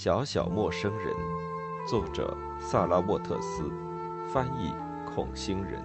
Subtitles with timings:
[0.00, 1.12] 小小陌生人，
[1.84, 3.68] 作者萨拉沃特斯，
[4.32, 4.72] 翻译
[5.04, 5.82] 孔星人。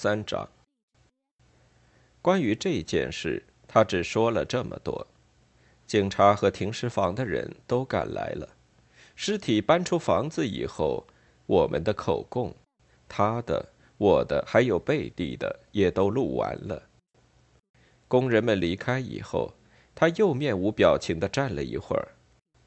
[0.00, 0.48] 三章。
[2.22, 5.08] 关于这件事，他只说了这么多。
[5.88, 8.48] 警察和停尸房的人都赶来了。
[9.16, 11.04] 尸体搬出房子以后，
[11.46, 12.54] 我们的口供，
[13.08, 16.84] 他的、我的，还有贝蒂的，也都录完了。
[18.06, 19.54] 工人们离开以后，
[19.96, 22.14] 他又面无表情地站了一会儿，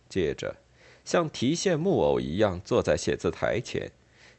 [0.10, 0.58] 接着，
[1.06, 3.90] 像提线木偶一样坐在写字台前。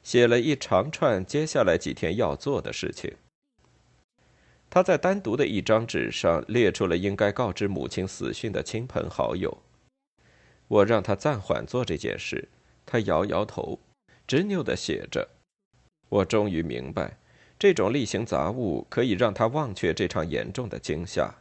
[0.02, 3.14] 写了一长串接下来几天要做的事情。
[4.68, 9.58] 他在单独的一张纸上列出了应该告知母亲死讯的亲朋好友。
[10.68, 12.48] 我让他暂缓做这件事，
[12.86, 13.78] 他摇摇头，
[14.26, 15.28] 执拗地写着。
[16.08, 17.18] 我终于明白，
[17.58, 21.34] 这种例行杂物可以让他忘却这场严重的惊吓，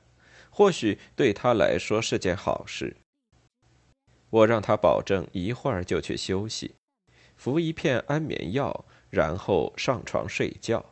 [0.50, 2.98] 或许对他来说是件好事。
[4.30, 6.76] 我让他保证一会儿就去休息。
[7.44, 10.86] 服一片安眠药，然后上床睡觉。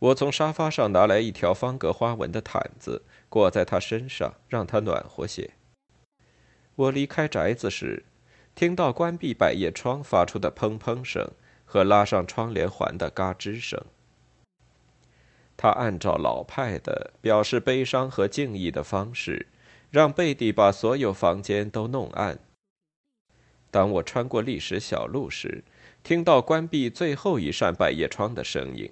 [0.00, 5.52] 我从沙发上拿来一条方格花纹的毯子，裹在他身上，让他暖和些。
[6.74, 8.06] 我离开宅子时，
[8.56, 11.30] 听到关闭百叶窗发出的砰砰声
[11.64, 13.80] 和拉上窗帘环的嘎吱声。
[15.56, 19.46] 他按照老派的表示悲伤和敬意的方式，
[19.92, 22.40] 让贝蒂把所有房间都弄暗。
[23.70, 25.62] 当我穿过历史小路时，
[26.02, 28.90] 听到关闭最后一扇百叶窗的声音。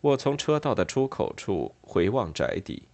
[0.00, 2.84] 我从车道的出口处回望宅邸，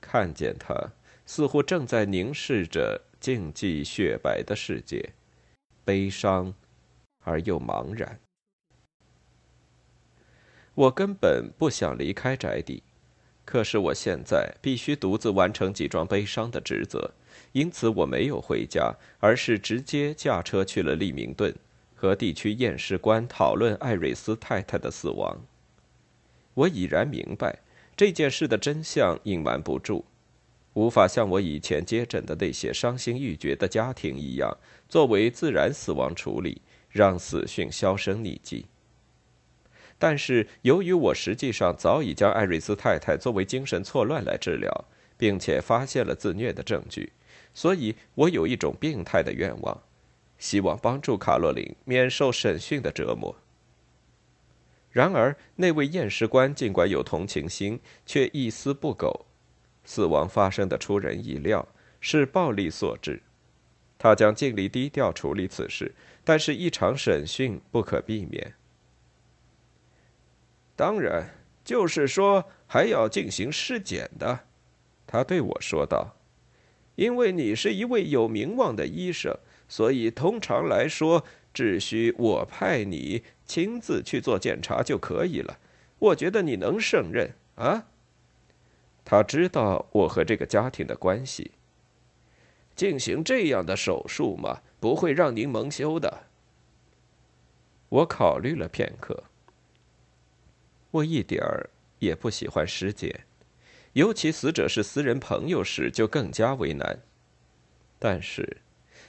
[0.00, 0.92] 看见他
[1.24, 5.14] 似乎正在凝视着静寂雪白的世界，
[5.84, 6.52] 悲伤
[7.22, 8.20] 而又茫然。
[10.74, 12.82] 我根本不想离开宅邸，
[13.46, 17.12] 可是我现在必须独自完成几桩悲伤的职责。
[17.54, 21.54] 因此，我没有回家，而是直接驾车去了利明顿，
[21.94, 25.40] 和地区验尸官讨论艾瑞斯太太的死亡。
[26.54, 27.60] 我已然明白
[27.96, 30.04] 这件事的真相隐瞒不住，
[30.72, 36.60] 无法像我以前接诊的那些伤心欲绝的家庭一样，作为自然死亡处理，
[36.90, 38.66] 让死讯销声匿迹。
[39.96, 44.86] 但是，由于我实际上早已将艾瑞斯太太作为精神错乱来治疗，
[45.16, 47.12] 并且发现了自虐的证据。
[47.54, 49.80] 所以我有一种病态的愿望，
[50.36, 53.34] 希望帮助卡洛琳免受审讯的折磨。
[54.90, 59.26] 然而，那位验尸官尽管有同情心，却一丝不苟。
[59.84, 61.66] 死亡发生的出人意料，
[62.00, 63.22] 是暴力所致。
[63.98, 65.94] 他将尽力低调处理此事，
[66.24, 68.54] 但是，一场审讯不可避免。
[70.76, 71.34] 当然，
[71.64, 74.40] 就是说还要进行尸检的，
[75.06, 76.16] 他对我说道。
[76.96, 79.36] 因为你是一位有名望的医生，
[79.68, 85.58] 所以通常来说，只需我派你亲自去做检查就可以了。
[85.98, 87.86] 我觉得你能胜任啊。
[89.04, 91.52] 他知道我和这个家庭的关系。
[92.74, 96.24] 进行这样的手术嘛，不会让您蒙羞的。
[97.88, 99.22] 我考虑了片刻。
[100.90, 103.20] 我一点儿也不喜欢师姐。
[103.94, 107.00] 尤其死者是私人朋友时，就更加为难。
[107.98, 108.58] 但是，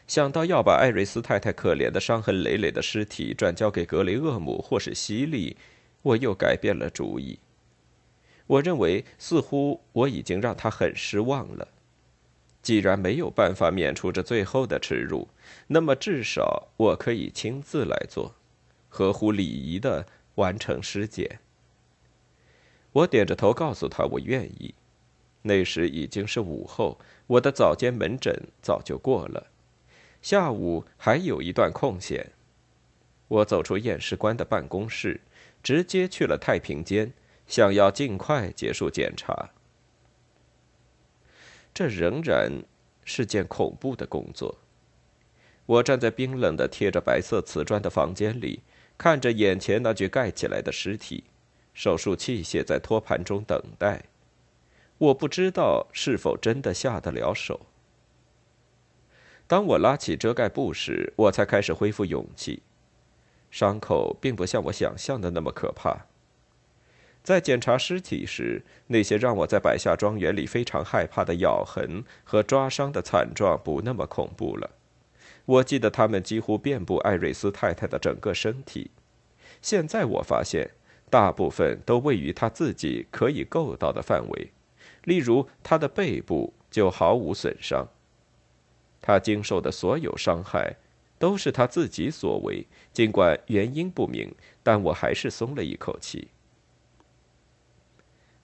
[0.07, 5.57] 想到要把艾瑞斯太太可怜的、伤痕累累的尸体转交给格雷厄姆或是西利，
[6.03, 7.39] 我又改变了主意。
[8.45, 11.67] 我认为，似乎我已经让他很失望了。
[12.61, 15.27] 既然没有办法免除这最后的耻辱，
[15.67, 18.35] 那么至少我可以亲自来做，
[18.87, 20.05] 合乎礼仪的
[20.35, 21.39] 完成尸检。
[22.95, 24.73] 我点着头告诉他我愿意。
[25.41, 26.97] 那时已经是午后，
[27.27, 29.47] 我的早间门诊早就过了，
[30.21, 32.31] 下午还有一段空闲。
[33.27, 35.19] 我走出验尸官的办公室，
[35.61, 37.11] 直接去了太平间，
[37.45, 39.49] 想要尽快结束检查。
[41.73, 42.63] 这仍然
[43.03, 44.59] 是件恐怖的工作。
[45.65, 48.61] 我站在冰冷的、贴着白色瓷砖的房间里，
[48.97, 51.25] 看着眼前那具盖起来的尸体。
[51.75, 54.05] 手术器械在托盘中等待，
[54.97, 57.67] 我不知道是否真的下得了手。
[59.45, 62.63] 当我拉起遮盖布时，我才开始恢复勇气。
[63.51, 66.07] 伤口并不像我想象的那么可怕。
[67.21, 74.71] 在检查尸体时，那些让我在百下庄园里非常害怕的咬痕和抓伤的惨状不那么恐怖了。
[75.45, 78.91] 我记得它们几乎遍布艾瑞斯太太的整个身体。
[79.61, 80.71] 现在我发现，
[81.09, 84.51] 大部分都位于他自己可以够到的范围，
[85.03, 87.87] 例如他的背部就毫无损伤。
[89.01, 90.77] 他经受的所有伤害，
[91.17, 96.29] 都是他自己所为，尽管原因不明，但我还是松了一口气。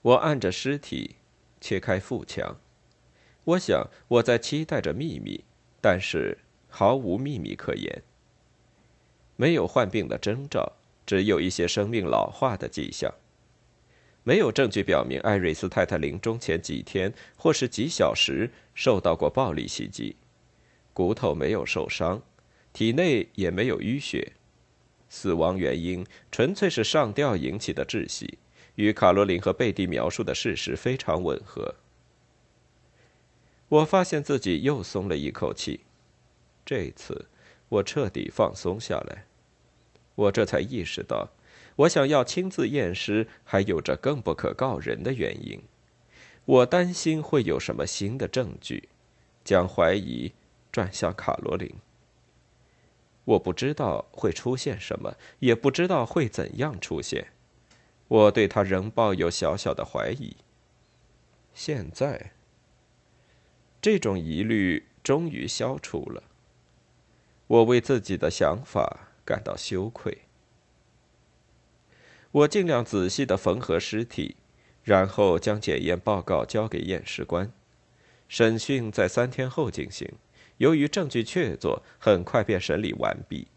[0.01, 1.15] 我按着尸体，
[1.59, 2.57] 切开腹腔，
[3.43, 5.43] 我想我在期待着秘密，
[5.81, 6.37] 但是。
[6.73, 8.01] 毫无秘密可言，
[9.35, 13.13] 没有患病的征兆，只有一些生命老化的迹象。
[14.23, 20.15] 没有证据表明艾瑞斯太太临终前几天或是几小时受到过暴力袭击，
[20.93, 22.21] 骨头没有受伤，
[22.71, 24.33] 体内也没有淤血，
[25.09, 28.37] 死亡原因纯粹是上吊引起的窒息，
[28.75, 31.75] 与卡罗琳和贝蒂描述的事实非常吻合。
[33.69, 35.79] 我发现自己又松了一口气。
[36.63, 37.25] 这次，
[37.69, 39.25] 我彻底放松下来。
[40.21, 41.29] 我这才意识到，
[41.75, 45.59] 我想要亲自验尸，还有着更不可告人的原因。
[46.45, 48.89] 我担心会有什么新的证据，
[49.43, 50.33] 将怀疑
[50.71, 51.73] 转向卡罗琳。
[53.23, 57.27] 我不知道会出现什么，也不知道会怎样出现。
[58.07, 60.35] 我对他仍抱有小小的怀疑。
[61.53, 62.31] 现在，
[63.81, 66.23] 这种疑虑终于消除了。
[67.47, 70.19] 我为自己的想法感到羞愧。
[72.31, 74.37] 我尽量仔细的缝合尸体，
[74.83, 77.51] 然后将检验报告交给验尸官。
[78.27, 80.09] 审讯在三天后进行，
[80.57, 83.47] 由于证据确凿，很快便审理完毕。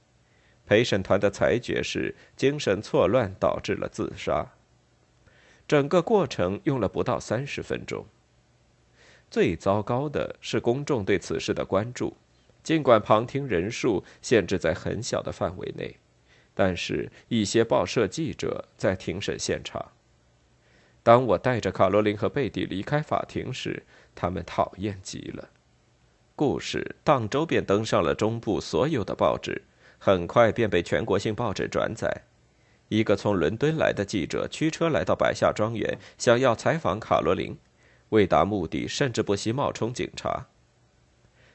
[0.67, 4.55] 陪审团的裁决是精神错乱导致了自杀。
[5.69, 8.07] 整个过程用了不到三十分钟。
[9.31, 12.17] 最糟糕的是公众对此事的关注。
[12.65, 15.97] 尽管旁听人数限制在很小的范围内，
[16.55, 19.93] 但是一些报社记者在庭审现场。
[21.03, 23.83] 当我带着卡罗琳和贝蒂离开法庭时，
[24.15, 25.51] 他们讨厌极了。
[26.35, 29.63] 故事当周便登上了中部所有的报纸，
[29.99, 32.23] 很快便被全国性报纸转载。
[32.89, 37.57] 一个从伦敦来的记者驱车来到百下庄园，想要采访卡罗琳，
[38.09, 40.47] 为达目的甚至不惜冒充警察。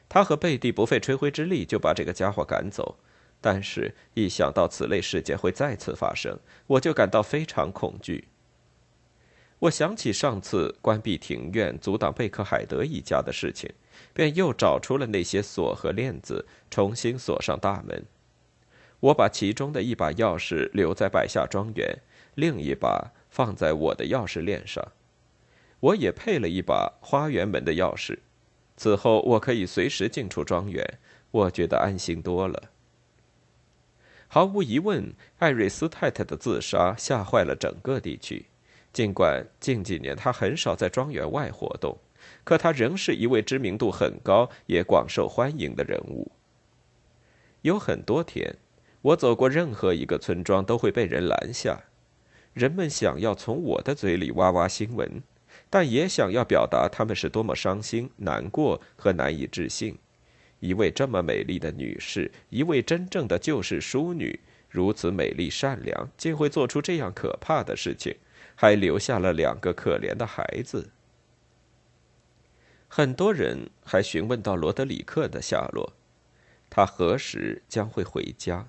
[0.09, 2.97] 他和贝蒂不费吹灰之力就把这个家伙赶走，
[3.39, 8.27] 但是，一想到此类事件会再次发生，我就感到非常恐惧。
[9.59, 13.69] 我想起上次关闭庭院、阻挡贝克海德一家的事情，
[14.13, 18.03] 便又找出了那些锁和链子，重新锁上大门。
[19.01, 22.00] 我把其中的一把钥匙留在百下庄园，
[22.35, 24.83] 另一把放在我的钥匙链上。
[25.81, 28.17] 我也配了一把花园门的钥匙。
[28.79, 30.99] 此后，我可以随时进出庄园，
[31.31, 32.71] 我觉得安心多了。
[34.30, 38.45] 毫无疑问，艾瑞斯太太的自杀吓坏了整个地区。
[38.94, 41.97] 尽管近几年她很少在庄园外活动，
[42.45, 46.31] 可她仍是一位知名度很高也广受欢迎的人物。
[47.63, 48.56] 有很多天，
[49.01, 51.83] 我走过任何一个村庄都会被人拦下，
[52.54, 55.21] 人们想要从我的嘴里挖挖新闻。
[55.69, 59.97] 但也想要表达他们是多么伤心、难过和难以置信。
[60.59, 68.18] 一位这么美丽的女士，一位真正的救世淑女，如此美丽善良，竟会做出这样可怕的事情，
[68.56, 70.90] 还留下了两个可怜的孩子。
[72.88, 75.94] 很多人还询问到罗德里克的下落，
[76.69, 78.68] 他何时将会回家？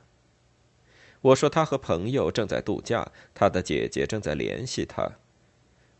[1.22, 5.10] 我说他和朋友正在度假，他的姐姐正在联系他。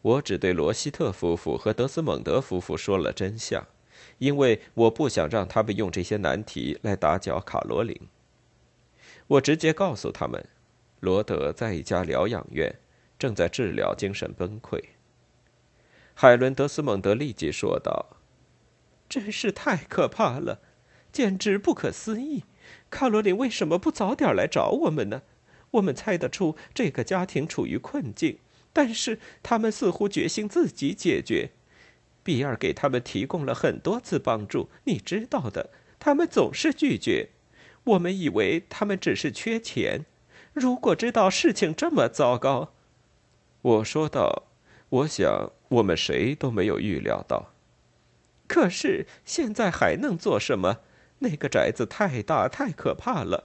[0.03, 3.67] 我只对罗希特夫妇和德斯蒙德夫妇说了真相，
[4.19, 8.09] 因为我不想让他们用这些难题来打搅卡罗琳。
[9.27, 10.49] 我直接告诉他们，
[11.01, 12.79] 罗德在一家疗养院，
[13.19, 14.83] 正在治疗精神崩溃。
[16.15, 18.17] 海伦·德斯蒙德立即说道
[19.09, 20.61] ：“真是太可怕了，
[21.13, 22.45] 简直不可思议！
[22.89, 25.23] 卡罗琳为什么不早点来找我们呢？
[25.73, 28.39] 我们猜得出这个家庭处于困境。”
[28.73, 31.51] 但是他们似乎决心自己解决。
[32.23, 37.31] 比尔给他们提供了很多次帮助，你知道的，他们总是拒绝。
[37.85, 40.05] 我们以为他们只是缺钱。
[40.53, 42.75] 如果知道事情这么糟糕，
[43.63, 44.45] 我说道
[44.91, 47.55] ：“我想我们谁都没有预料到。
[48.47, 50.81] 可是现在还能做什么？
[51.21, 53.45] 那个宅子太大，太可怕了。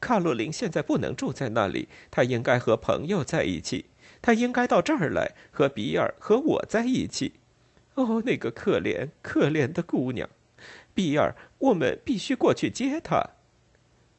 [0.00, 3.86] 卡洛琳现在不能住在那里，她应该和朋友在一起。
[4.22, 7.34] 她应该到这儿来，和比尔和我在一起。
[7.94, 10.28] 哦，那个可怜可怜的姑娘，
[10.94, 13.24] 比尔，我们必须过去接她。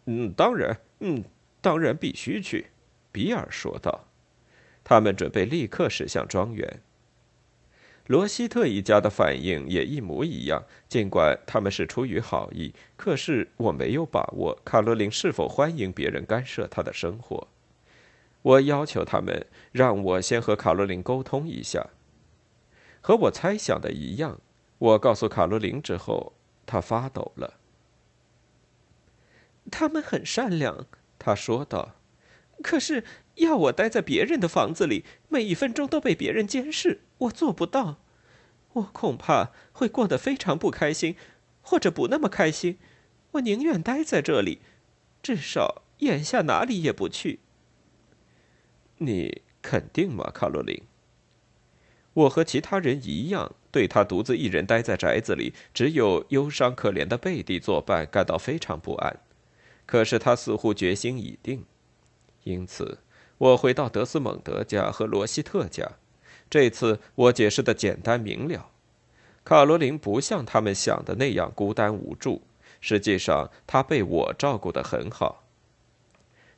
[0.06, 1.24] 嗯，当然，嗯，
[1.62, 2.68] 当然必须去。
[3.12, 4.08] 比尔说道。
[4.84, 6.82] 他们准备立刻驶向庄园。
[8.08, 10.64] 罗希特一家的反应也一模一样。
[10.90, 17.48] 尽管他们是出于好意，可是我没有把握卡罗琳是否欢迎别人干涉她的生活。
[18.42, 21.88] 我要求他们让我先和卡罗琳沟通一下。
[23.00, 24.40] 和我猜想的一样，
[24.78, 26.34] 我告诉卡罗琳之后，
[26.66, 27.56] 她发抖了。
[29.70, 30.86] 他们很善良，
[31.20, 31.96] 他说道。
[32.64, 33.04] 可是
[33.36, 37.98] 要我待在别人的房子里，每一分钟都被别人监视，我做不到。
[38.74, 41.16] 我恐怕会过得非常不开心，
[41.62, 42.78] 或者不那么开心。
[43.32, 44.62] 我宁愿待在这里，
[45.24, 47.40] 至少眼下哪里也不去。
[49.04, 50.84] 你肯定吗，卡罗琳？
[52.14, 59.20] 我和其他人一样，对他独自一人待在宅子里，只有忧伤可怜的贝蒂作伴，感到非常不安。
[59.88, 61.66] 可是他似乎决心已定。
[62.44, 63.00] 因此，
[63.40, 65.94] 我回到德斯蒙德家和罗希特家。
[66.48, 68.70] 这次我解释的简单明了。
[69.44, 72.44] 卡罗琳不像他们想的那样孤单无助，
[72.80, 75.44] 实际上她被我照顾得很好。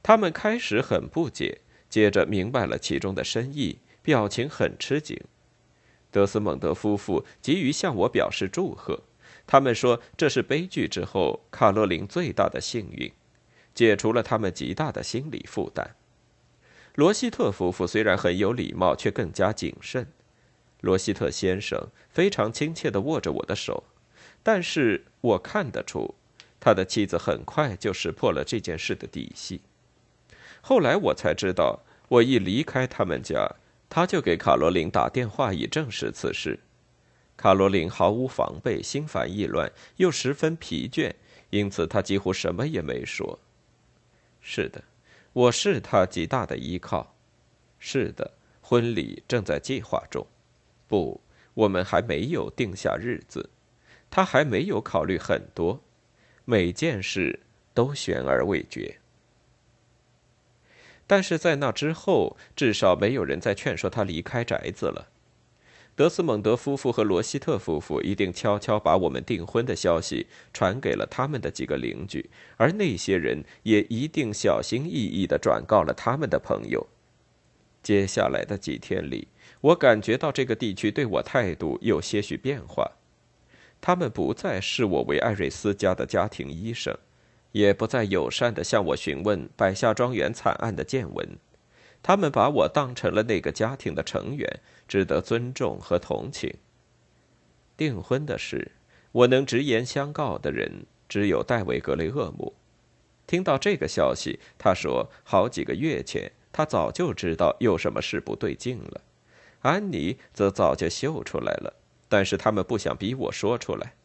[0.01, 1.61] 他们开始很不解，
[1.93, 5.15] 接着明白了其中的深意，表情很吃惊。
[6.09, 9.03] 德斯蒙德夫妇急于向我表示祝贺，
[9.45, 13.13] 他们说这是悲剧之后卡洛琳最大的幸运。
[13.75, 15.95] 解除了他们极大的心理负担。
[16.95, 20.07] 罗希特夫妇虽然很有礼貌，却更加谨慎。
[20.81, 23.83] 罗希特先生非常亲切地握着我的手，
[24.41, 26.15] 但是我看得出，
[26.59, 29.61] 他的妻子很快就识破了这件事的底细。
[30.65, 33.53] 后来我才知道，我一离开他们家，
[33.89, 36.57] 他就给卡罗琳打电话以证实此事。
[37.35, 41.11] 卡罗琳毫无防备，心烦意乱，又十分疲倦，
[41.49, 43.37] 因此她几乎什么也没说。
[44.39, 44.81] 是的，
[45.33, 47.13] 我是他极大的依靠。
[47.77, 50.25] 是的，婚礼正在计划中。
[50.87, 51.19] 不，
[51.53, 53.49] 我们还没有定下日子。
[54.09, 55.81] 他还没有考虑很多，
[56.45, 57.37] 每件事
[57.73, 58.97] 都悬而未决。
[61.05, 65.09] 但是在那之后，至少没有人再劝说他离开宅子了。
[65.95, 76.87] 德斯蒙德夫妇和罗希特夫妇一定悄悄把我们订婚的消息传给了他们的几个邻居，而那些人也一定小心翼翼地转告了他们的朋友。
[77.83, 79.27] 接下来的几天里，
[79.61, 82.89] 我感觉到这个地区对我态度有些许变化。
[83.79, 86.97] 他们不再视我为艾瑞斯家的家庭医生，
[87.53, 91.37] 也不再友善地向我询问百下庄园惨案的见闻。
[92.03, 94.59] 他们把我当成了那个家庭的成员。
[94.85, 96.53] 值得尊重和同情。
[97.75, 98.73] 订婚的事，
[99.11, 102.53] 我能直言相告的人只有戴维·格雷厄姆。
[103.25, 109.01] 听到这个消息，他说，好几个月前他早就知道有什么事不对劲了。
[109.61, 111.73] 安妮则早就嗅出来了，
[112.09, 113.95] 但是他们不想逼我说出来。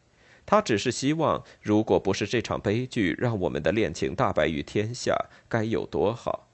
[0.51, 5.15] 他只是希望，如果不是这场悲剧让我们的恋情大白于天下，
[5.47, 6.47] 该有多好。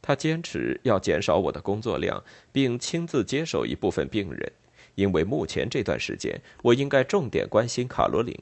[0.00, 4.52] 他坚持要减少我的工作量，并亲自接手一部分病人，
[4.94, 8.32] 因为目前这段时间我应该重点关心卡罗琳。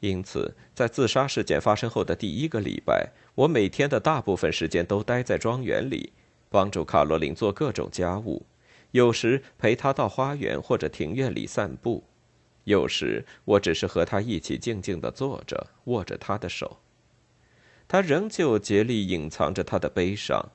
[0.00, 6.14] 因此，在自杀事件发生后的第一个礼拜，我每天的大部分时间都待在庄园里，
[6.48, 8.46] 帮助卡罗琳做各种家务，
[8.92, 12.04] 有时陪她到花园或者庭院里散步，
[12.68, 16.76] 有时我只是和他一起静静地坐着，握着他的手。
[17.88, 20.50] 他仍旧竭力隐藏着他的悲伤。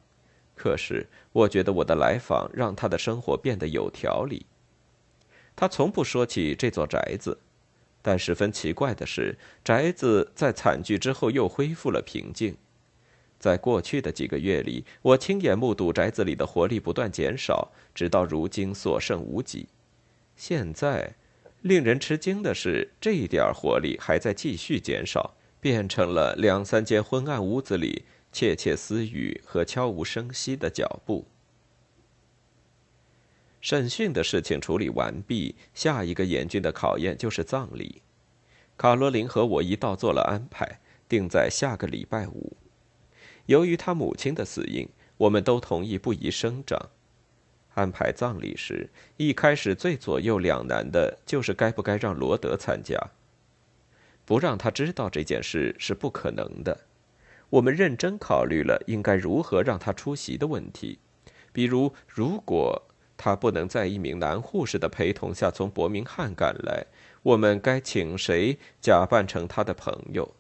[0.56, 4.46] 可是，我觉得我的来访让他的生活变得有条理。
[5.56, 7.40] 他从不说起这座宅子，
[8.04, 12.56] 但十分奇怪的是，宅子在惨剧之后又恢复了平静。
[13.40, 19.68] 在过去的几个月里，我亲眼目睹宅子里的活力不断减少，直到如今所剩无几。
[20.36, 21.16] 现在，
[21.64, 28.06] 令人吃惊的是，这一点活力还在继续减少，变成了两三间昏暗屋子里。
[28.34, 31.28] 窃窃私语和悄无声息的脚步。
[33.62, 38.02] 审讯的事情处理完毕，下一个严峻的考验就是葬礼。
[38.76, 42.58] 卡罗琳和我一道做了安排，定在下个礼拜五。
[43.46, 46.90] 由于他母亲的死因，我们都同意不宜声张。
[47.74, 52.98] 安排葬礼时，一开始最左右两难的就是该不该让罗德参加。
[54.26, 56.82] 不让他知道这件事是不可能的。
[57.50, 61.00] 我们认真考虑了应该如何让他出席的问题，
[61.52, 62.84] 比如，如果
[63.18, 66.86] 他不能在一名男护士的陪同下从伯明翰赶来，
[67.22, 70.34] 我们该请谁假扮成他的朋友？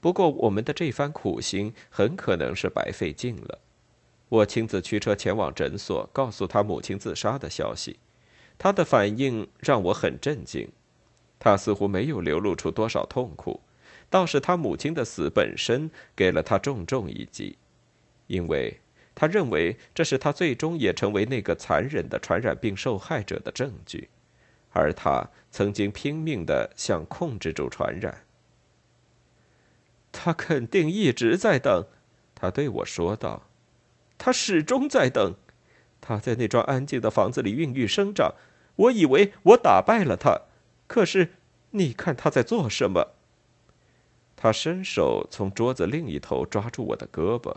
[0.00, 3.60] 不过，我们的这番苦心很可能是白费劲了。
[4.34, 7.98] 我亲自驱车前往诊所，告诉他母亲自杀的消息。
[8.58, 10.68] 他的反应让我很震惊。
[11.38, 13.60] 他似乎没有流露出多少痛苦，
[14.10, 17.58] 倒是他母亲的死本身给了他重重一击，
[18.26, 18.80] 因为
[19.14, 24.08] 他认为这是他最终也成为那个残忍的传染病受害者的证据，
[24.72, 28.24] 而他曾经拼命的想控制住传染。
[30.10, 31.84] 他肯定一直在等，
[32.34, 33.42] 他对我说道。
[34.24, 35.34] 他始终在等，
[36.00, 38.32] 他在那幢安静的房子里孕育生长。
[38.76, 40.44] 我以为我打败了他，
[40.86, 41.34] 可是
[41.72, 43.08] 你看他在做什么？
[44.34, 47.56] 他伸手从桌子另一头抓住我的胳膊。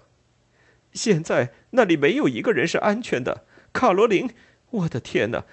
[0.91, 3.45] 现在那里没有一个人是安全的。
[3.71, 4.31] 卡罗琳，
[4.71, 5.45] 我的天哪！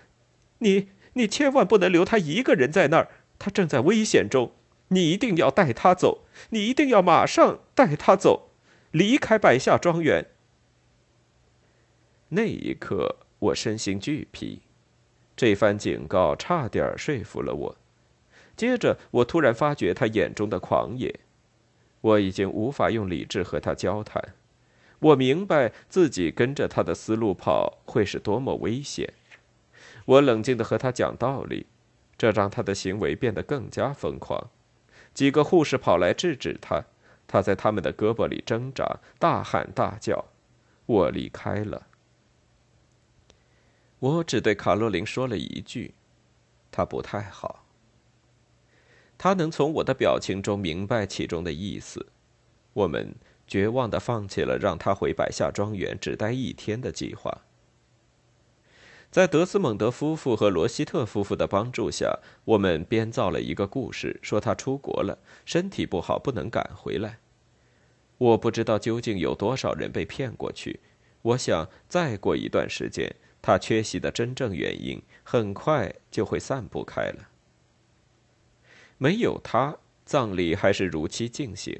[0.59, 4.50] 你你千万不能留他一个人在那儿，他正在危险中。
[4.88, 8.50] 你一定要带他走，你一定要马上带他走，
[8.90, 10.26] 离开百下庄园。
[12.36, 14.60] 那一刻，我身心俱疲，
[15.36, 17.76] 这番警告差点说服了我。
[18.56, 21.20] 接着，我突然发觉他眼中的狂野，
[22.00, 24.34] 我已经无法用理智和他交谈。
[24.98, 29.12] 我明白自己跟着他的思路跑会是多么危险。
[30.04, 31.66] 我冷静地和他讲道理，
[32.18, 34.50] 这让他的行为变得更加疯狂。
[35.12, 36.82] 几个护士跑来制止他，
[37.28, 40.24] 他在他们的胳膊里挣扎，大喊大叫。
[40.87, 41.87] 我离开了。
[44.04, 45.94] 我只对卡洛琳说了一句
[46.70, 47.64] ：“他不太好。”
[49.16, 52.08] 他能从我的表情中明白其中的意思。
[52.74, 53.14] 我们
[53.46, 57.42] 绝望的放弃了让他回百下庄园只待一天的计划。
[59.10, 67.20] 在德斯蒙德夫妇和罗希特夫妇的帮助下，我们编造了一个故事，说他出国了，身体不好，不能赶回来。
[68.18, 70.80] 我不知道究竟有多少人被骗过去。
[71.22, 73.16] 我想，再过一段时间。
[73.46, 77.28] 他缺席的真正原因很快就会散布开了。
[78.96, 79.76] 没有他，
[80.07, 81.78] 葬礼还是如期进行。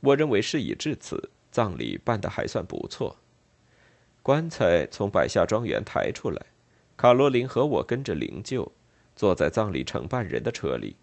[0.00, 3.16] 我认为事已至此，葬礼办得还算不错。
[4.22, 6.44] 棺材从百下庄园抬出来，
[6.98, 8.70] 卡罗琳和我跟着灵柩，
[9.16, 10.96] 坐在葬礼承办人的车里。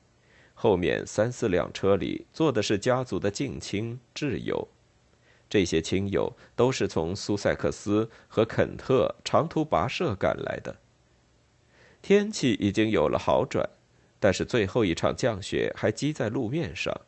[0.53, 4.67] 后面三四辆车里坐的是家族的近亲挚友。
[5.51, 10.77] 这些亲友都是从苏塞克斯和肯特长途跋涉赶来的。
[12.01, 13.69] 天气已经有了好转，
[14.17, 17.01] 但是最后一场降雪还积在路面上，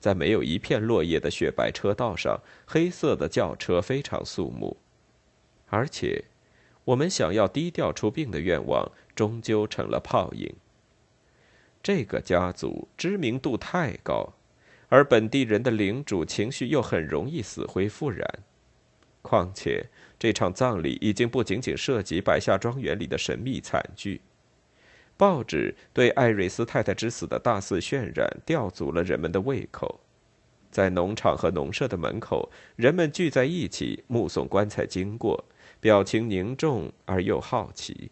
[0.00, 4.76] 在没有一片落叶的雪白车道上，黑色的轿车非常肃穆。
[5.68, 6.24] 而且，
[6.86, 10.56] 我们想要低调出殡的愿望终究成了泡影。
[11.80, 14.32] 这个家族知名度太高。
[14.88, 18.24] 而本地人的领主情绪又很容易死灰复燃，
[19.20, 19.86] 况且
[20.18, 24.20] 这场葬礼已经不仅仅涉及百下庄园里的神秘惨剧，
[25.16, 30.00] 报纸对艾瑞斯太太之死的大肆渲染吊足了人们的胃口，
[30.70, 35.44] 在农场和农舍的门口，人们聚在一起目送棺材经过，
[35.80, 38.10] 表情凝重而又好奇。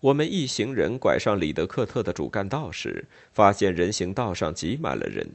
[0.00, 5.28] 我们一行人拐上里德克特的主干道时，发现人行道上挤满了人。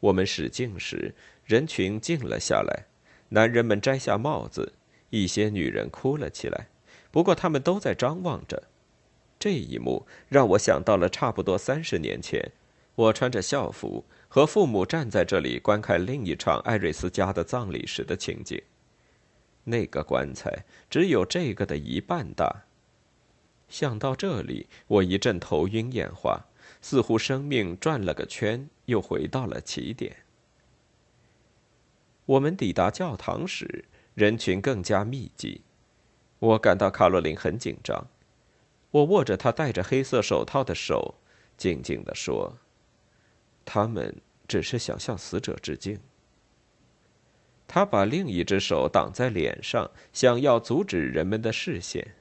[0.00, 2.86] 我们驶近时，人群静了下来，
[3.28, 4.72] 男人们摘下帽子，
[5.10, 6.66] 一些女人哭了起来。
[7.12, 8.64] 不过他们都在张望着。
[9.38, 12.50] 这一幕让我想到了差不多三十年前，
[12.96, 18.60] 我穿着校服和父母站在这里观看另一场艾瑞斯家的葬礼时的情景。
[19.62, 22.65] 那个棺材只有这个的一半大。
[23.68, 26.46] 想到这里，我一阵头晕眼花，
[26.80, 30.16] 似乎生命转了个圈，又回到了起点。
[32.24, 35.62] 我们抵达教堂时，人群更加密集。
[36.38, 38.06] 我感到卡洛琳很紧张，
[38.90, 41.14] 我握着她戴着黑色手套的手，
[41.56, 42.58] 静静地说
[43.64, 45.98] ：“他们只是想向死者致敬。”
[47.68, 52.14] 他把另一只手挡在脸上，想要阻止人们的视线。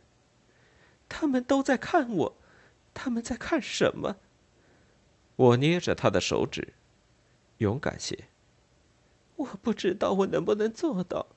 [1.07, 2.37] 他们都在看我，
[2.93, 4.17] 他们在看什么？
[5.35, 6.73] 我捏着他的手指，
[7.57, 8.25] 勇敢些。
[9.35, 11.27] 我不知道我能不能做到。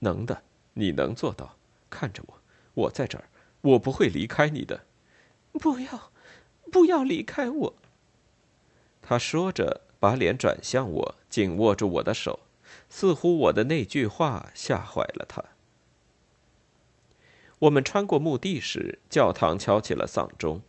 [0.00, 0.42] 能的，
[0.74, 1.56] 你能做到？
[1.88, 2.40] 看着我，
[2.74, 3.28] 我在这儿，
[3.60, 4.84] 我不会离开你的。
[5.52, 6.10] 不要，
[6.72, 7.74] 不要离开我。
[9.00, 12.40] 他说着，把脸转向我，紧握住我的手，
[12.88, 15.44] 似乎我的那句话吓坏了他。
[17.64, 20.60] 我们穿过墓地时，教堂敲起了丧钟，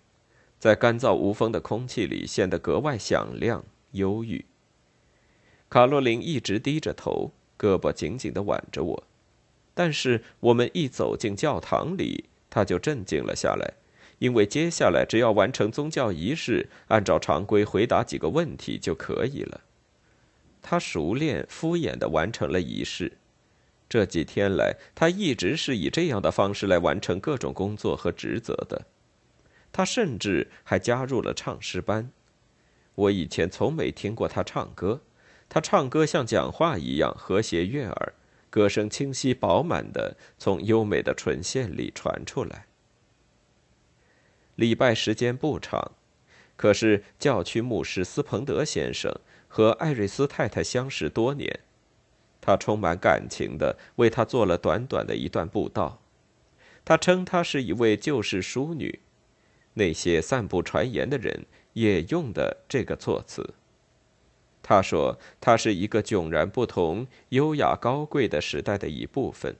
[0.57, 4.45] 在干燥无风的空气里显得格外响亮、忧郁。
[5.67, 9.03] 卡洛琳一直低着头，胳膊紧紧地挽着我，
[9.73, 13.73] 但是我们一走进教堂里，他就镇静了下来，
[14.19, 19.59] 因为接下来只要完成宗教仪式，按照常规回答几个问题就可以了。
[20.61, 23.17] 他熟练、敷衍地完成了仪式。
[23.87, 28.85] 这几天来，他一直是以这样的方式来完成各种工作和职责的。
[29.71, 32.11] 他甚至还加入了唱诗班。
[32.95, 35.01] 我以前从没听过他唱歌。
[35.47, 38.13] 他唱歌像讲话一样和谐悦耳，
[38.49, 42.65] 歌声清晰饱满的从优美的唇线里传出来。
[44.55, 45.91] 礼拜时间不长，
[46.55, 49.13] 可是教区牧师斯彭德先生
[49.47, 51.59] 和艾瑞斯太太相识多年，
[52.41, 56.01] 他充满感情的为他做了短短的一段布道。
[56.83, 58.99] 他称她是一位旧世淑女，
[59.73, 63.55] 那些散布传言的人也用的这个措辞。
[64.61, 69.55] 他说：“他是一个迥然不同、优雅高贵的时代的一部分，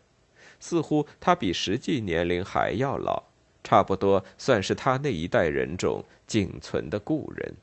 [0.59, 3.23] 似乎他比实际年龄还要老，
[3.63, 7.55] 差不多算是他那一代人中仅存的故人。”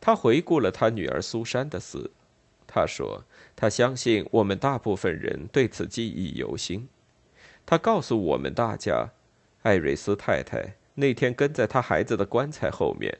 [0.00, 2.12] 他回顾了他女儿苏珊的死，
[2.68, 3.24] 他说
[3.56, 6.88] ：“他相信我们大部分人对此记忆犹新。”
[7.66, 9.10] 他告诉我们大家，
[9.62, 13.18] 艾瑞斯太太那天跟在他孩子的棺材后面，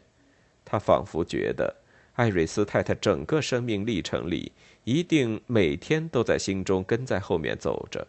[0.65, 1.79] 他仿佛觉得。
[2.15, 4.51] 艾瑞斯太太整个生命历程里，
[4.83, 8.09] 一定每天都在心中跟在后面走着。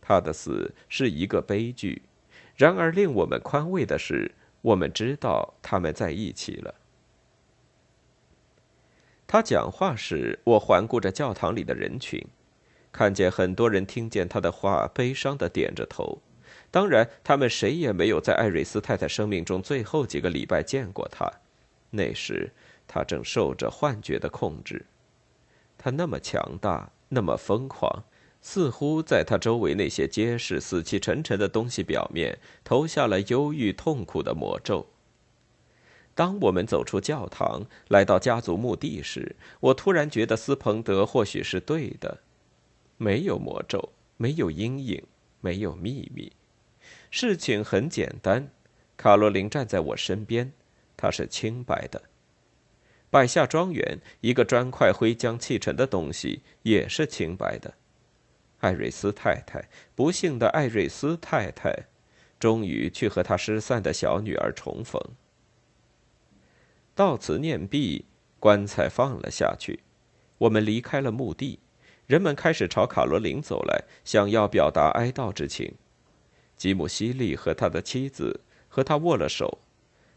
[0.00, 2.02] 他的死是一个悲剧，
[2.56, 6.74] 然而令我们宽慰的是，我们知道他们在一起了。
[9.26, 12.24] 他讲话时，我环顾着教堂里的人群，
[12.92, 16.20] 看见很多人听见他的话，悲伤的点着头。
[16.70, 21.30] 当然，他们谁也没有在艾瑞斯太太生命中最后几个礼拜见过他。
[21.90, 22.52] 那时。
[22.86, 24.84] 他正受着幻觉的控制，
[25.78, 28.04] 他那么强大，那么疯狂，
[28.42, 34.86] 似乎在他周围那些结实、死气沉沉的东西表面投下了忧郁、痛苦的魔咒。
[36.14, 42.18] 当我们走出教堂，来到家族墓地时，我突然觉得斯彭德或许是对的：
[42.96, 45.02] 没有魔咒，没有阴影，
[45.40, 46.32] 没有秘密。
[47.10, 48.48] 事情很简单，
[48.96, 50.52] 卡罗琳站在我身边，
[50.96, 52.02] 她是清白的。
[53.10, 57.74] 百下庄园，一个砖块灰浆砌成的东西，也是清白的。
[58.60, 61.86] 艾瑞斯太太，不幸的艾瑞斯太太，
[62.38, 65.00] 终于去和她失散的小女儿重逢。
[66.94, 68.04] 到此念毕，
[68.38, 69.80] 棺材放了下去，
[70.38, 71.58] 我们离开了墓地。
[72.06, 75.74] 人们开始朝卡罗琳走来，想要表达哀悼之情。
[76.56, 79.58] 吉姆·西利和他的妻子和他握了手。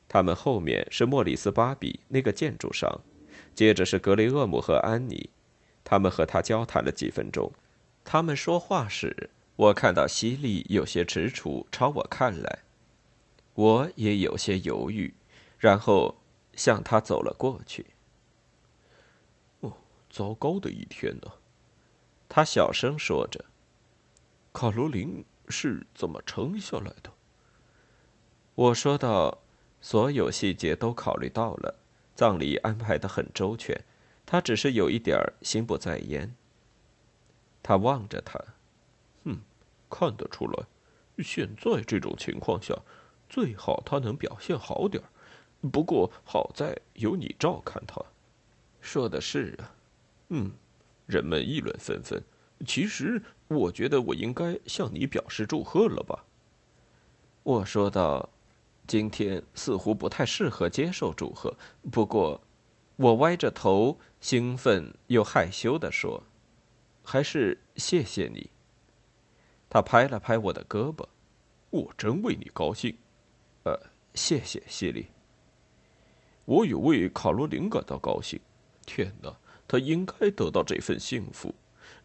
[0.09, 3.01] 他们后面是莫里斯·巴比那个建筑商，
[3.55, 5.29] 接着是格雷厄姆和安妮，
[5.83, 7.51] 他们和他交谈了几分钟。
[8.03, 12.59] 他们说话时，我看到西利有些踟蹰，朝我看来，
[13.55, 15.13] 我也有些犹豫，
[15.57, 16.15] 然后
[16.57, 17.85] 向他走了过去。
[19.61, 19.71] 哦，
[20.09, 21.31] 糟糕的一天呢，
[22.27, 23.45] 他小声说着。
[24.51, 27.13] 卡罗琳是怎么撑下来的？
[28.55, 29.37] 我说道。
[29.79, 31.75] 所有细节都考虑到了，
[32.15, 33.79] 葬礼安排的很周全，
[34.25, 36.35] 他只是有一点心不在焉。
[37.61, 38.43] 他望着他，
[39.23, 39.37] 哼，
[39.87, 40.65] 看得出来，
[41.23, 42.75] 现在这种情况下，
[43.29, 45.07] 最好他能表现好点儿
[45.69, 48.01] 不过好在有你照看他。
[48.82, 49.75] 说的是啊，
[50.30, 50.51] 嗯，
[51.06, 52.21] 人们议论纷纷。
[52.65, 56.25] 其实我觉得我应该向你表示祝贺了吧？
[57.43, 58.30] 我说道。
[58.88, 61.53] 今天似乎不太适合接受祝贺，
[61.91, 62.41] 不过，
[62.95, 66.23] 我歪着头，兴奋又害羞地说
[67.03, 68.49] ：“还是谢谢你。”
[69.69, 71.06] 他拍了拍我的胳膊，
[71.69, 72.97] 我真为你高兴。
[73.65, 73.77] 呃，
[74.13, 75.08] 谢谢，西里。
[76.47, 78.39] 我也为卡罗琳感到高兴。
[78.86, 81.53] 天哪，她应该得到这份幸福。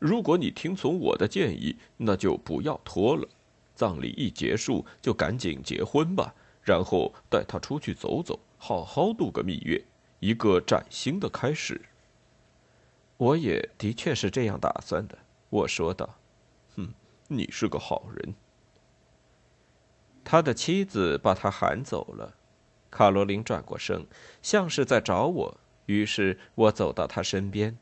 [0.00, 3.28] 如果你听从我的建议，那就不要拖了。
[3.76, 6.34] 葬礼一结束，就赶紧结婚吧。
[6.60, 9.84] 然后带她出去走走，好好度个蜜月，
[10.18, 11.80] 一个崭新的开始。
[13.18, 15.16] 我也的确是这样打算的，
[15.50, 16.18] 我说道。
[16.74, 16.92] 哼，
[17.28, 18.34] 你是个好人。”
[20.24, 22.34] 他的妻子把他喊走了。
[22.92, 24.06] 卡罗琳转过身，
[24.40, 25.58] 像是在找我。
[25.86, 27.76] 于是我走到他身边，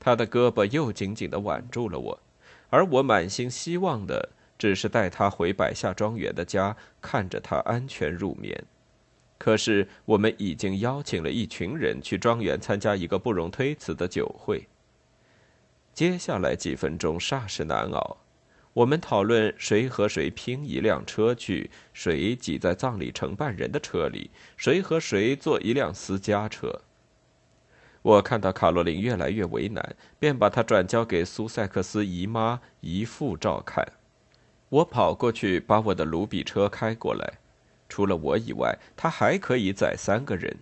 [0.00, 2.20] 他的胳膊又紧紧地挽住了我，
[2.70, 8.64] 而我满心希望的只是带他回百下庄园的家，看着他安全入眠。
[9.38, 14.66] 可是我们已经邀请了一群人去庄园参加一个不容推辞的酒会。
[15.92, 18.16] 接下来几分钟煞是难熬。
[18.76, 26.82] 我们讨论谁和谁拼一辆车去，谁挤在葬礼承办人的车里，谁和谁坐一辆私家车。
[28.02, 33.82] 我看到卡洛琳越来越为难，便把她转交给苏塞克斯姨妈姨父照看。
[34.68, 37.38] 我跑过去把我的卢比车开过来，
[37.88, 40.54] 除了我以外，他还可以载三个人。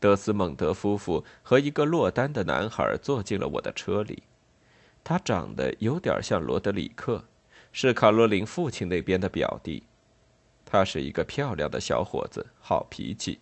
[0.00, 4.24] 德斯蒙德夫妇和一个落单的男孩坐进了我的车里，
[5.04, 7.22] 他长得有点像罗德里克。
[7.78, 9.82] 是卡罗琳父亲那边的表弟，
[10.64, 13.38] 他是一个漂亮的小伙子，好脾气。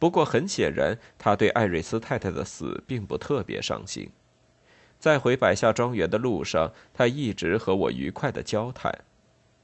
[0.00, 4.10] 不过很显然，他对艾瑞斯太太的死并不特别伤心。
[4.98, 8.92] 在回百下庄园的路上，他一直和我愉快的交谈。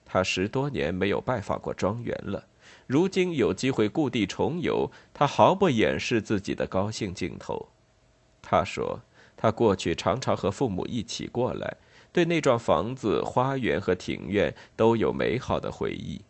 [0.04, 2.46] 他十多年没有拜访过庄园了，
[2.86, 7.70] 如今有机会故地重游，他毫不掩饰自己的高兴劲头。
[8.40, 9.00] 他说，
[9.36, 11.78] 他过去常常和父母一起过来。
[12.14, 16.20] 对那幢房子、花园和庭院都有美好的回忆。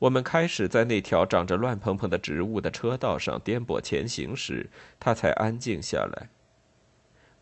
[0.00, 4.68] 我们开始在那条长着乱蓬蓬的植物的车道上颠簸前行时，
[4.98, 6.30] 他才安静下来。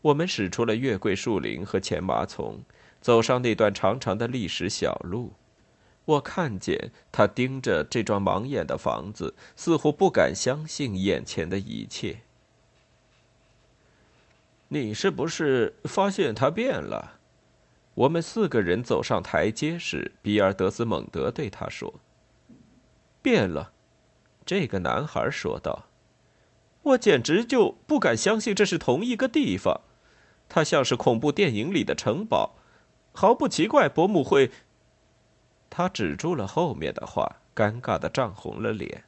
[0.03, 2.61] 我们驶出了月桂树林和前麻丛，
[3.01, 5.33] 走上那段长长的历史小路。
[6.05, 12.21] 我看见他盯着这幢盲眼的房子，似乎不敢相信眼前的一切。
[14.69, 17.20] 你是不是发现他变了？
[17.95, 22.01] 我们四个人走上台阶时，比尔·德斯蒙德对他说
[23.21, 23.73] ：“变了。”
[24.47, 25.87] 这个男孩说道
[26.83, 29.83] ：“我简直就不敢相信这是同一个地方。
[30.49, 32.57] 它像是恐怖电影里的城堡，
[33.13, 33.89] 毫不奇怪。
[33.89, 34.51] 伯母会……”
[35.69, 39.05] 他止住了后面的话，尴尬的涨红了脸。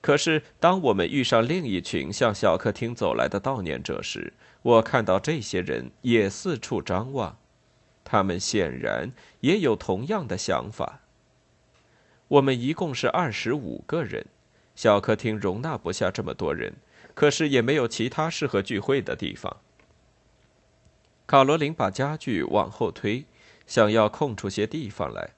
[0.00, 4.32] 可是，当我们遇上另一群向小客厅走来的悼念者时，
[4.66, 7.38] 我看到这些人也四处张望，
[8.02, 11.02] 他们显然也有同样的想法。
[12.26, 14.26] 我们一共是二十五个人，
[14.74, 16.74] 小客厅容纳不下这么多人，
[17.14, 19.58] 可是也没有其他适合聚会的地方。
[21.28, 23.24] 卡罗琳把家具往后推，
[23.68, 25.30] 想要空出些地方来。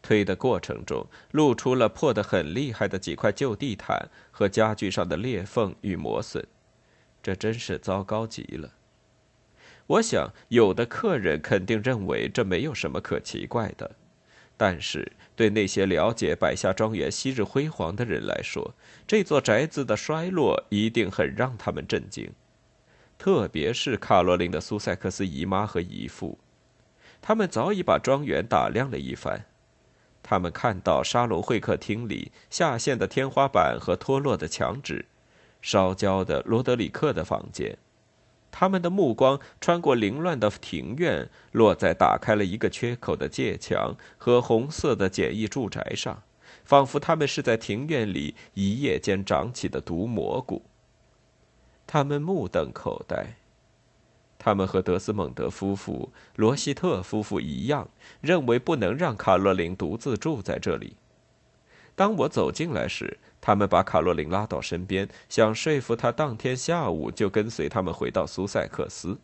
[0.00, 6.46] 推的过程中，露出了破得很厉害的几块旧地毯和家具上的裂缝与磨损。
[7.22, 8.72] 这真是糟糕极了。
[9.86, 13.90] 我想，有的客人肯定认为这没有什么可奇怪的，
[14.56, 18.74] 但是对那些了解百下庄园昔日辉煌的人来说，
[19.06, 22.30] 这座宅子的衰落一定很让他们震惊。
[23.18, 26.38] 特别是卡罗琳的苏塞克斯姨妈和姨父，
[27.20, 29.44] 他们早已把庄园打量了一番。
[30.22, 35.06] 他们看到沙龙会客厅里下陷的天花板和脱落的墙纸。
[35.60, 37.76] 烧焦的罗德里克的房间，
[38.50, 46.22] 他们的目光穿过凌乱的庭院，落在打开了一个缺口的界墙和红色的简易住宅上，
[46.64, 50.62] 仿佛他们是在庭院里一夜间长起的毒蘑菇。
[51.86, 53.34] 他们目瞪口呆。
[54.42, 57.90] 他们和德斯蒙德夫妇、罗希特夫妇一样，
[58.22, 60.96] 认为不能让卡洛琳独自住在这里。
[61.94, 69.18] 当我走进来时，他们把卡洛琳拉到身边，想说服她当天下午就跟随他们回到苏塞克斯。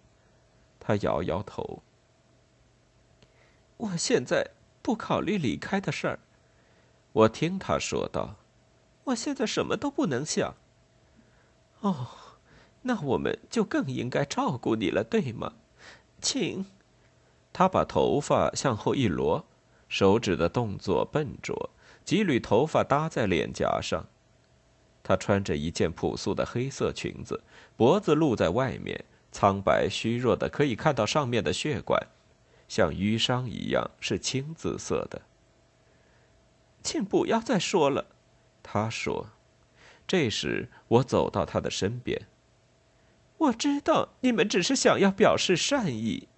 [0.81, 1.83] 他摇摇头
[3.77, 4.53] ：“我现在
[4.83, 6.19] 不考虑离开的事儿。”
[7.13, 8.37] 我听他说道
[9.05, 10.55] ：“我现在什么都不能想。”
[11.81, 12.07] 哦，
[12.83, 15.55] 那我们就更应该照顾你了，对吗？
[16.21, 16.67] 请。
[17.53, 19.45] 他把头发向后一挪，
[19.89, 21.71] 手指的动作笨拙。
[22.07, 24.07] 几缕头发搭在脸颊上，
[25.03, 27.43] 她穿着一件朴素的黑色裙子，
[27.77, 32.07] 脖子露在外面，苍白虚弱的，可以看到上面的血管，
[32.69, 35.23] 像淤伤一样，是青紫色的。
[36.85, 38.07] 请不要再说了，
[38.63, 39.27] 他说。
[40.07, 42.29] 这时我走到他的身边。
[43.39, 46.29] 我知道你们只是想要表示善意。